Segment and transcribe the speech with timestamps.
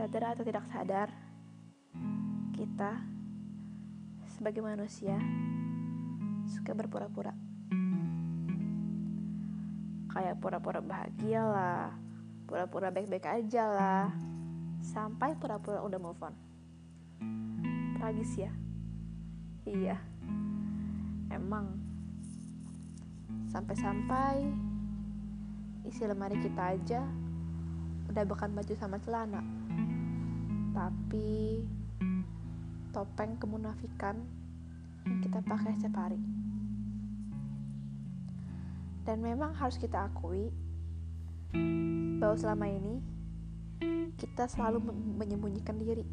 [0.00, 1.12] Sadar atau tidak sadar,
[2.56, 3.04] kita
[4.32, 5.12] sebagai manusia
[6.48, 7.36] suka berpura-pura.
[10.08, 11.92] Kayak pura-pura bahagia lah,
[12.48, 14.08] pura-pura baik-baik aja lah,
[14.80, 16.32] sampai pura-pura udah move on.
[18.00, 18.56] Tragis ya?
[19.68, 20.00] Iya.
[21.28, 21.76] Emang
[23.52, 24.48] sampai-sampai
[25.84, 27.04] isi lemari kita aja
[28.08, 29.60] udah bukan baju sama celana
[30.90, 31.62] tapi
[32.90, 34.18] topeng kemunafikan
[35.06, 36.18] yang kita pakai setiap hari.
[39.06, 40.50] Dan memang harus kita akui
[42.18, 42.98] bahwa selama ini
[44.18, 44.82] kita selalu
[45.18, 46.06] menyembunyikan diri.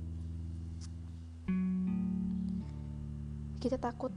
[3.57, 4.13] Kita takut.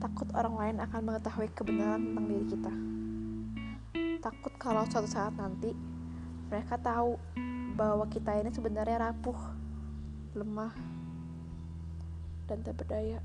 [0.00, 2.72] Takut orang lain akan mengetahui kebenaran tentang diri kita.
[4.24, 5.72] Takut kalau suatu saat nanti
[6.48, 7.16] mereka tahu
[7.78, 9.38] bahwa kita ini sebenarnya rapuh,
[10.34, 10.74] lemah,
[12.50, 13.22] dan tak berdaya.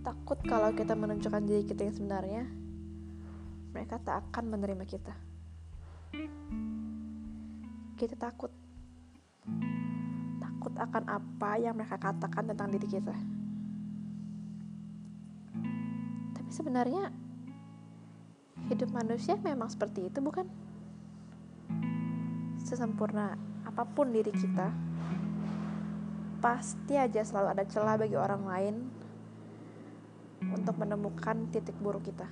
[0.00, 2.48] Takut kalau kita menunjukkan diri kita yang sebenarnya,
[3.76, 5.12] mereka tak akan menerima kita.
[8.00, 8.48] Kita takut.
[10.40, 13.12] Takut akan apa yang mereka katakan tentang diri kita.
[16.32, 17.12] Tapi sebenarnya
[18.72, 20.65] hidup manusia memang seperti itu bukan?
[22.66, 24.74] Sesempurna apa pun diri kita,
[26.42, 28.76] pasti aja selalu ada celah bagi orang lain
[30.50, 32.26] untuk menemukan titik buruk kita.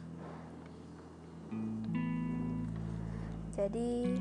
[3.54, 4.18] Jadi,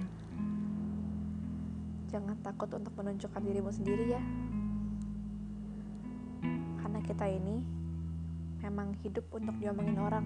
[2.14, 4.22] jangan takut untuk menunjukkan dirimu sendiri ya.
[6.78, 7.66] Karena kita ini
[8.62, 10.26] memang hidup untuk diomongin orang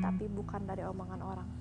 [0.00, 1.59] tapi bukan dari omongan orang.